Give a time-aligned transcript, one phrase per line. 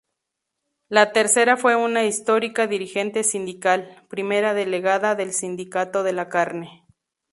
[0.89, 6.87] La tercera fue una histórica dirigente sindical, primera delegada del sindicato de la carne.